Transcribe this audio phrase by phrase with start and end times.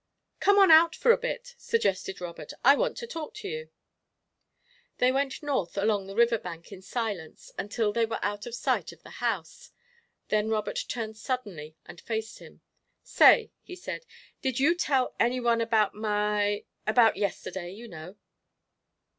[0.39, 3.69] "Come on out for a bit," suggested Robert; "I want to talk to you."
[4.97, 8.91] They went north along the river bank in silence until they were out of sight
[8.91, 9.69] of the house,
[10.29, 12.61] then Robert turned suddenly and faced him.
[13.03, 14.07] "Say," he said,
[14.41, 18.15] "did you tell any one about my about yesterday, you know?"